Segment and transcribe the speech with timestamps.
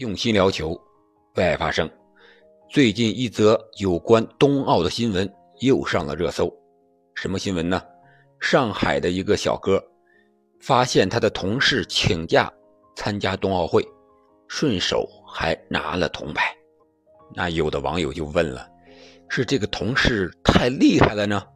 [0.00, 0.70] 用心聊球，
[1.34, 1.88] 为爱发声。
[2.70, 6.50] 最近一则有关冬奥的新闻又上了热搜。
[7.14, 7.82] 什么新闻呢？
[8.40, 9.78] 上海的一个小哥
[10.58, 12.50] 发现他的同事请假
[12.96, 13.86] 参加冬奥会，
[14.48, 16.50] 顺手还拿了铜牌。
[17.34, 18.66] 那有的网友就问了：
[19.28, 21.46] 是这个同事太厉害了呢，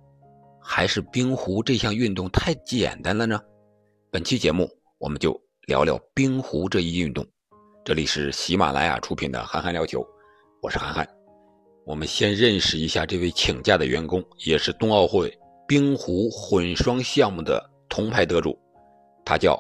[0.61, 3.41] 还是冰壶这项运动太简单了呢？
[4.11, 4.69] 本期节目
[4.99, 5.35] 我们就
[5.67, 7.27] 聊聊冰壶这一运动。
[7.85, 10.01] 这里是喜马拉雅出品的《憨憨聊球》，
[10.63, 11.07] 我是憨憨。
[11.85, 15.31] 我们先认识一下这位请假的员工，也是冬奥会
[15.69, 18.59] 冰壶混双项目的铜牌得主。
[19.23, 19.55] 他叫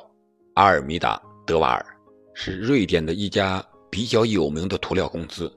[0.55, 1.85] 阿尔米达·德瓦尔，
[2.33, 5.55] 是瑞典的一家比较有名的涂料公司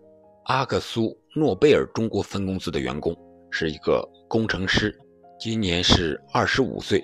[0.47, 3.16] 阿克苏诺贝尔中国分公司的员工，
[3.49, 4.94] 是一个工程师。
[5.39, 7.02] 今年是二十五岁，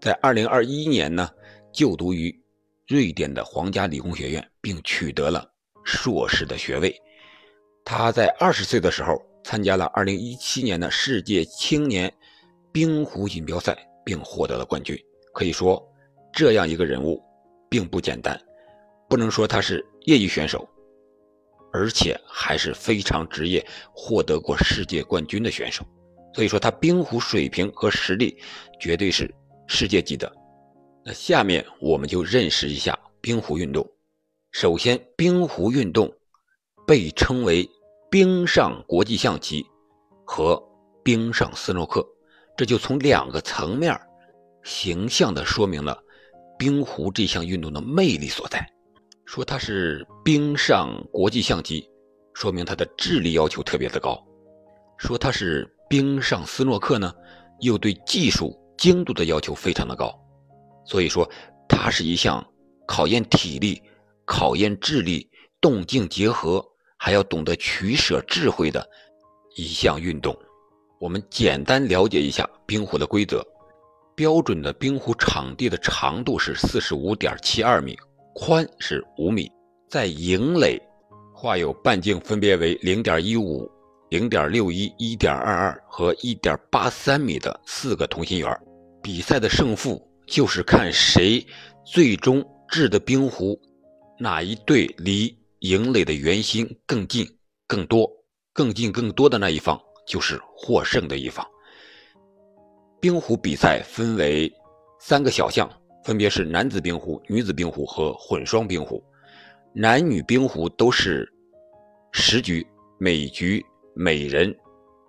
[0.00, 1.30] 在二零二一年呢
[1.72, 2.36] 就读于。
[2.86, 5.44] 瑞典的皇家理工学院，并取得了
[5.84, 6.94] 硕士的学位。
[7.84, 12.12] 他在二十岁的时候参加了二零一七年的世界青年
[12.72, 14.96] 冰壶锦标赛，并获得了冠军。
[15.34, 15.84] 可以说，
[16.32, 17.20] 这样一个人物
[17.68, 18.40] 并不简单。
[19.08, 20.68] 不能说他是业余选手，
[21.72, 25.84] 而且还是非常职业，获得过世界冠军的选手。
[26.34, 28.38] 所以说，他冰壶水平和实力
[28.78, 29.28] 绝对是
[29.66, 30.32] 世界级的。
[31.08, 33.88] 那下面我们就认识一下冰壶运动。
[34.50, 36.12] 首先，冰壶运动
[36.84, 37.64] 被称为
[38.10, 39.64] 冰上国际象棋
[40.24, 40.60] 和
[41.04, 42.04] 冰上斯诺克，
[42.56, 43.96] 这就从两个层面
[44.64, 45.96] 形象地说明了
[46.58, 48.68] 冰壶这项运动的魅力所在。
[49.26, 51.88] 说它是冰上国际象棋，
[52.34, 54.16] 说明它的智力要求特别的高；
[54.98, 57.14] 说它是冰上斯诺克呢，
[57.60, 60.12] 又对技术精度的要求非常的高。
[60.86, 61.28] 所以说，
[61.68, 62.44] 它是一项
[62.86, 63.82] 考验体力、
[64.24, 65.28] 考验智力、
[65.60, 66.64] 动静结合，
[66.96, 68.88] 还要懂得取舍智慧的
[69.56, 70.36] 一项运动。
[71.00, 73.44] 我们简单了解一下冰壶的规则：
[74.14, 77.98] 标准的冰壶场地的长度是四十五点七二米，
[78.34, 79.50] 宽是五米，
[79.90, 80.80] 在营垒
[81.34, 83.68] 画有半径分别为零点一五、
[84.10, 88.60] 零点六一、一点二二和一点八三米的四个同心圆。
[89.02, 90.00] 比赛的胜负。
[90.26, 91.44] 就是看谁
[91.84, 93.58] 最终掷的冰壶，
[94.18, 97.26] 哪一队离营垒的圆心更近、
[97.66, 98.10] 更多、
[98.52, 101.46] 更近、更多的那一方就是获胜的一方。
[103.00, 104.52] 冰壶比赛分为
[104.98, 105.70] 三个小项，
[106.02, 109.02] 分别是男子冰壶、女子冰壶和混双冰壶。
[109.72, 111.30] 男女冰壶都是
[112.12, 112.66] 十局，
[112.98, 114.54] 每局每人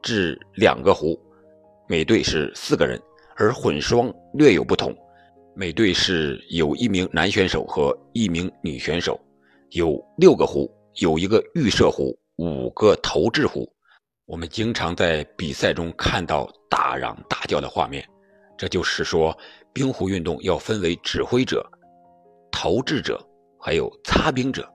[0.03, 1.19] 掷两个壶，
[1.87, 3.01] 每队是四个人，
[3.35, 4.95] 而混双略有不同。
[5.59, 9.19] 每队是有一名男选手和一名女选手，
[9.71, 13.67] 有六个壶，有一个预设壶，五个投掷壶。
[14.27, 18.07] 我们经常在比赛中看到大嚷大叫的画面，
[18.55, 19.35] 这就是说，
[19.73, 21.67] 冰壶运动要分为指挥者、
[22.51, 23.19] 投掷者，
[23.59, 24.71] 还有擦冰者，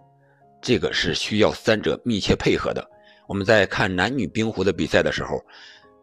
[0.60, 2.84] 这个是需要三者密切配合的。
[3.28, 5.40] 我们在看男女冰壶的比赛的时候，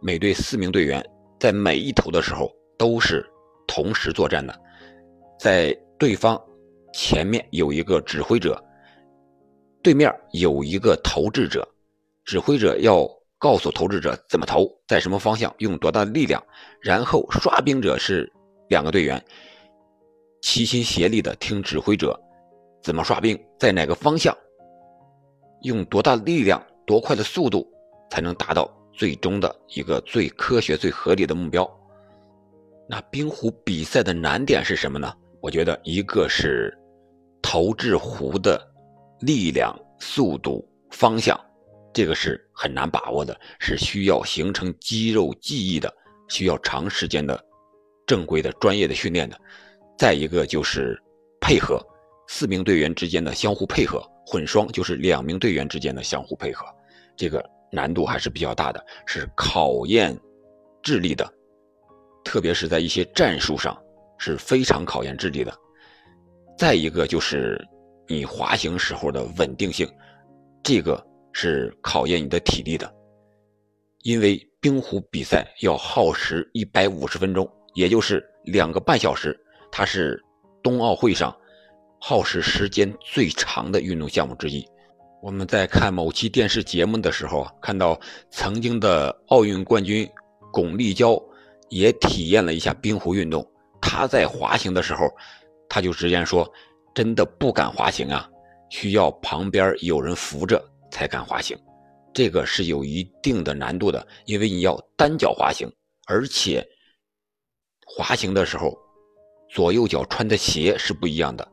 [0.02, 1.06] 每队四名队员
[1.38, 3.30] 在每一投的时候都是
[3.68, 4.58] 同时作战的。
[5.40, 6.40] 在对方
[6.94, 8.62] 前面有一个指挥者，
[9.82, 11.66] 对面有一个投掷者，
[12.26, 16.44] 指挥者要告诉投掷者怎么投，在什么方向用多大的力量，
[16.82, 18.30] 然后刷冰者是
[18.68, 19.24] 两个队员，
[20.42, 22.20] 齐心协力的听指挥者
[22.84, 24.36] 怎么刷冰，在哪个方向，
[25.62, 27.66] 用多大的力量，多快的速度，
[28.10, 31.66] 才能达到最终的一个最科学、最合理的目标。
[32.90, 35.14] 那冰壶比赛的难点是什么呢？
[35.42, 36.78] 我觉得一个是
[37.42, 38.62] 投掷壶的
[39.22, 41.40] 力量、速度、方向，
[41.94, 45.94] 这个是很难把握的，是需要形成肌肉记忆的，
[46.28, 47.42] 需要长时间的
[48.06, 49.40] 正规的专业的训练的。
[49.98, 51.02] 再一个就是
[51.40, 51.82] 配合，
[52.28, 56.66] 四名队员之间的相互配合，混双就是两名队员之间的相互配合，
[57.16, 60.18] 这个难度还是比较大的，是考验
[60.82, 61.30] 智力的，
[62.24, 63.78] 特别是在一些战术上。
[64.20, 65.52] 是非常考验智力的。
[66.58, 67.60] 再一个就是
[68.08, 69.90] 你滑行时候的稳定性，
[70.62, 72.94] 这个是考验你的体力的。
[74.04, 79.38] 因为冰壶比赛要耗时一百五十分钟，也就是两个半小时，
[79.72, 80.22] 它是
[80.62, 81.36] 冬奥会上
[82.00, 84.66] 耗时时间最长的运动项目之一。
[85.22, 88.00] 我们在看某期电视节目的时候啊，看到
[88.32, 90.10] 曾经的奥运冠军
[90.52, 91.22] 巩立姣
[91.70, 93.46] 也体验了一下冰壶运动。
[93.82, 95.10] 他在滑行的时候，
[95.68, 96.50] 他就直言说
[96.94, 98.30] ：“真的不敢滑行啊，
[98.70, 101.58] 需要旁边有人扶着才敢滑行，
[102.14, 105.72] 这个是有一定的难度的，因为你要单脚滑行，
[106.08, 106.66] 而且
[107.86, 108.78] 滑行的时候
[109.50, 111.48] 左右脚穿的鞋是不一样的，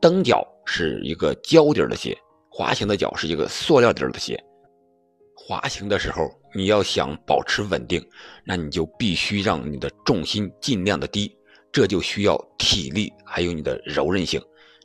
[0.00, 2.16] 蹬脚是一个胶底的鞋，
[2.50, 4.42] 滑行的脚是一个塑料底的鞋。
[5.34, 8.00] 滑行的时候，你要想保持稳定，
[8.44, 11.36] 那你就必须让你的重心尽量的低，
[11.72, 14.40] 这就需要体力，还有你的柔韧性。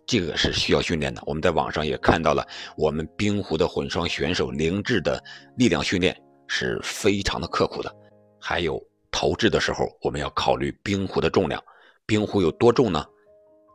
[0.06, 1.22] 这个是需要训练的。
[1.26, 2.48] 我们在网上也看到了，
[2.78, 5.22] 我们冰壶的混双选手凌志的
[5.58, 6.18] 力量训练
[6.48, 7.94] 是非常的刻苦的。
[8.40, 8.82] 还有
[9.12, 11.62] 投掷的时候，我们要考虑冰壶的重量。
[12.06, 13.06] 冰壶有多重呢？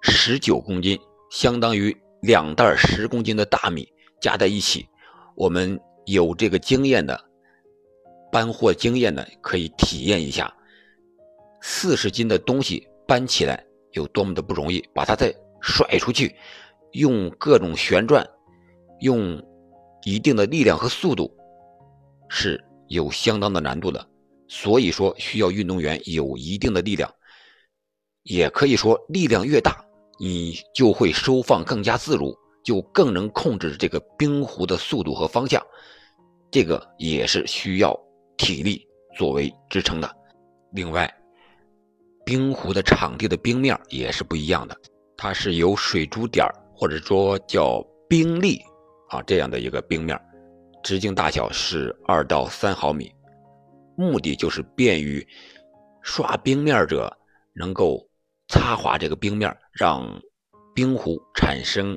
[0.01, 0.99] 十九公斤，
[1.31, 3.87] 相当于两袋十公斤的大米
[4.19, 4.89] 加在一起。
[5.37, 7.23] 我们有这个经验的
[8.33, 10.51] 搬货经验的，可以体验一下，
[11.61, 15.33] 四十斤的东西搬起来有多么的不容易，把它再。
[15.65, 16.35] 甩出去，
[16.91, 18.29] 用各种旋转，
[18.99, 19.41] 用
[20.05, 21.33] 一定的力量和速度，
[22.29, 24.05] 是有相当的难度的。
[24.49, 27.09] 所以说，需要运动员有一定的力量，
[28.25, 29.85] 也可以说，力量越大，
[30.19, 35.65] 你就会收放更加自如，就更能控制这个冰壶的速度和方向。
[36.51, 37.97] 这个也是需要
[38.37, 38.85] 体力
[39.17, 40.13] 作为支撑的。
[40.73, 41.09] 另外，
[42.25, 44.77] 冰壶的场地的冰面也是不一样的。
[45.17, 48.61] 它是由水珠点或者说叫冰粒
[49.09, 50.21] 啊这样的一个冰面，
[50.83, 53.13] 直径大小是二到三毫米，
[53.97, 55.27] 目的就是便于
[56.03, 57.17] 刷冰面者
[57.55, 58.05] 能够
[58.49, 60.21] 擦滑这个冰面，让
[60.75, 61.97] 冰壶产生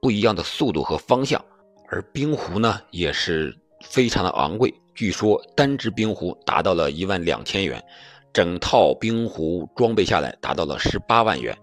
[0.00, 1.44] 不一样的速度和方向。
[1.88, 7.84] 而冰壶呢也是非常的昂贵，据说单只冰壶达到了一万两千元，
[8.32, 11.56] 整套冰壶装备下来达到了十八万元。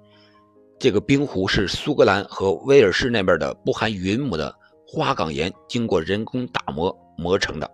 [0.80, 4.56] 这个冰壶是苏格兰和威尔士那边的不含云母的
[4.88, 7.70] 花岗岩经过人工打磨磨成的。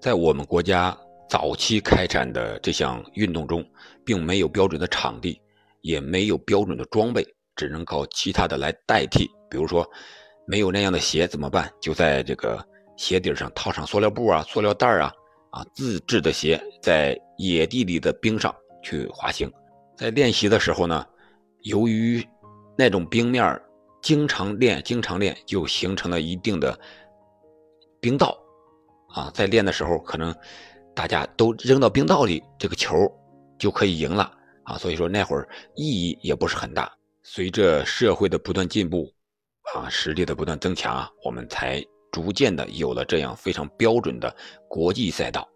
[0.00, 0.96] 在我们国家
[1.28, 3.62] 早期开展的这项运动中，
[4.04, 5.38] 并没有标准的场地，
[5.82, 9.28] 也没有标准的装备，只能靠其他的来代替。
[9.50, 9.86] 比如说，
[10.46, 11.70] 没有那样的鞋怎么办？
[11.82, 12.64] 就在这个
[12.96, 15.12] 鞋底上套上塑料布啊、塑料袋啊，
[15.50, 19.50] 啊，自制的鞋，在野地里的冰上去滑行。
[19.96, 21.04] 在练习的时候呢，
[21.62, 22.24] 由于
[22.76, 23.60] 那种冰面
[24.02, 26.78] 经常练，经常练，就形成了一定的
[28.00, 28.38] 冰道
[29.08, 29.30] 啊。
[29.34, 30.32] 在练的时候，可能
[30.94, 32.94] 大家都扔到冰道里，这个球
[33.58, 34.30] 就可以赢了
[34.62, 34.78] 啊。
[34.78, 36.92] 所以说那会儿意义也不是很大。
[37.24, 39.12] 随着社会的不断进步
[39.74, 44.34] 啊，实力的不断增强啊，我们才逐渐的有了这样非常标准的
[44.68, 45.46] 国际赛道，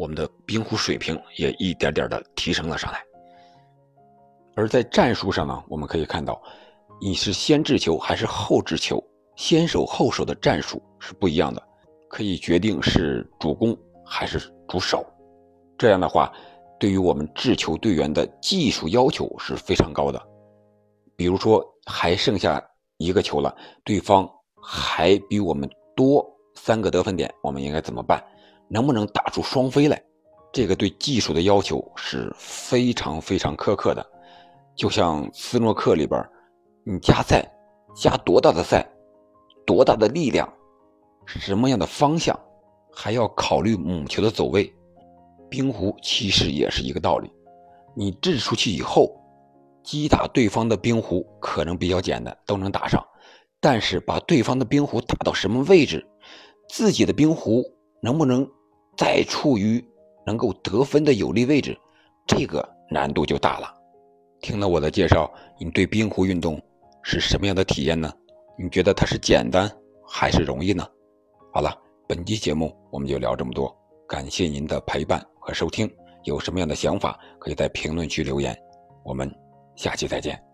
[0.00, 3.04] 我们的冰壶水平也一点点的提升了上来。
[4.56, 6.40] 而在战术上呢，我们可以看到，
[7.02, 8.98] 你是先掷球还是后掷球，
[9.36, 11.62] 先手后手的战术是不一样的，
[12.08, 15.04] 可以决定是主攻还是主守。
[15.76, 16.32] 这样的话，
[16.78, 20.18] 对于我们掷球队员的技术要求是非常高的。
[21.14, 22.58] 比如说，还剩下
[22.96, 23.54] 一个球了，
[23.84, 24.26] 对方
[24.62, 28.24] 还比我们多三个得分点，我们应该怎么办？
[28.70, 30.00] 能不能打出双飞来？
[30.52, 34.06] 这个对技术的要求是非常非常苛刻的。
[34.76, 36.24] 就像斯诺克里边，
[36.84, 37.44] 你加赛，
[37.94, 38.88] 加多大的赛，
[39.66, 40.50] 多大的力量，
[41.26, 42.38] 什么样的方向，
[42.92, 44.72] 还要考虑母球的走位。
[45.50, 47.30] 冰壶其实也是一个道理，
[47.96, 49.12] 你掷出去以后，
[49.82, 53.04] 击打对方的冰壶可能比较简单，都能打上。
[53.60, 56.06] 但是把对方的冰壶打到什么位置，
[56.68, 57.62] 自己的冰壶
[58.00, 58.48] 能不能
[59.00, 59.82] 再处于
[60.26, 61.74] 能够得分的有利位置，
[62.26, 63.74] 这个难度就大了。
[64.42, 66.60] 听了我的介绍，你对冰壶运动
[67.02, 68.12] 是什么样的体验呢？
[68.58, 69.66] 你觉得它是简单
[70.06, 70.86] 还是容易呢？
[71.50, 71.74] 好了，
[72.06, 73.74] 本期节目我们就聊这么多，
[74.06, 75.90] 感谢您的陪伴和收听。
[76.24, 78.54] 有什么样的想法，可以在评论区留言。
[79.02, 79.34] 我们
[79.76, 80.49] 下期再见。